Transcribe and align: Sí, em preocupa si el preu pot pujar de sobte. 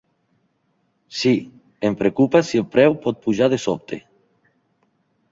Sí, 1.17 1.33
em 1.89 1.97
preocupa 1.99 2.41
si 2.47 2.61
el 2.61 2.65
preu 2.77 2.97
pot 3.03 3.19
pujar 3.27 3.51
de 3.55 3.61
sobte. 3.65 4.01